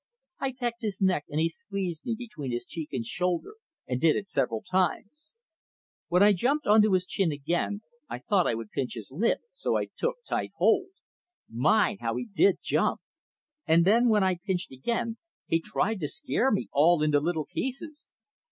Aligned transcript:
I 0.39 0.53
pecked 0.53 0.81
his 0.81 0.99
neck 0.99 1.25
and 1.29 1.39
he 1.39 1.47
squeezed 1.47 2.07
me 2.07 2.15
between 2.17 2.51
his 2.51 2.65
cheek 2.65 2.89
and 2.91 3.01
his 3.01 3.07
shoulder, 3.07 3.57
and 3.85 4.01
did 4.01 4.15
it 4.15 4.27
several 4.27 4.63
times. 4.63 5.35
When 6.07 6.23
I 6.23 6.33
jumped 6.33 6.65
onto 6.65 6.93
his 6.93 7.05
chin 7.05 7.31
again 7.31 7.81
I 8.09 8.17
thought 8.17 8.47
I 8.47 8.55
would 8.55 8.71
pinch 8.71 8.95
his 8.95 9.11
lip, 9.11 9.41
so 9.53 9.75
I 9.77 9.89
took 9.95 10.23
tight 10.25 10.53
hold. 10.57 10.89
My, 11.47 11.97
how 12.01 12.15
he 12.15 12.25
did 12.25 12.57
jump! 12.63 12.99
And 13.67 13.85
then 13.85 14.09
when 14.09 14.23
I 14.23 14.39
pinched 14.43 14.71
again, 14.71 15.17
he 15.45 15.61
tried 15.61 15.99
to 15.99 16.07
scare 16.07 16.49
me 16.49 16.67
all 16.71 17.03
into 17.03 17.19
little 17.19 17.45
pieces. 17.45 18.09